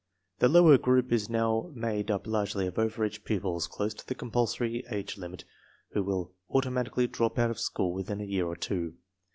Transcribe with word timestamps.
The 0.39 0.49
lower 0.49 0.79
group 0.79 1.11
is 1.11 1.29
now 1.29 1.69
made 1.75 2.09
up 2.09 2.25
largely 2.25 2.65
of 2.65 2.79
over 2.79 3.05
age 3.05 3.23
pupils 3.23 3.67
close 3.67 3.93
to 3.93 4.07
the 4.07 4.15
compulsory 4.15 4.83
age 4.89 5.15
limit 5.15 5.43
who 5.91 6.01
will 6.01 6.33
automatically 6.49 7.05
drop 7.05 7.37
out 7.37 7.51
of 7.51 7.59
school 7.59 7.93
within 7.93 8.19
a 8.19 8.23
year 8.25 8.47
or 8.47 8.55
two. 8.55 8.95